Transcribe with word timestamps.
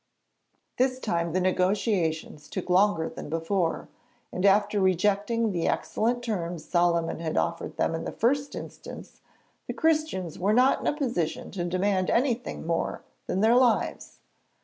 This 0.79 0.97
time 0.97 1.31
the 1.31 1.39
negotiations 1.39 2.47
took 2.49 2.71
longer 2.71 3.07
than 3.07 3.29
before, 3.29 3.87
and 4.31 4.47
after 4.47 4.81
rejecting 4.81 5.51
the 5.51 5.67
excellent 5.67 6.23
terms 6.23 6.65
Solyman 6.65 7.19
had 7.19 7.37
offered 7.37 7.77
them 7.77 7.93
in 7.93 8.03
the 8.05 8.11
first 8.11 8.55
instance, 8.55 9.21
the 9.67 9.73
Christians 9.73 10.39
were 10.39 10.53
not 10.53 10.79
in 10.79 10.87
a 10.87 10.97
position 10.97 11.51
to 11.51 11.65
demand 11.65 12.09
anything 12.09 12.65
more 12.65 13.03
than 13.27 13.41
their 13.41 13.53
lives. 13.55 14.17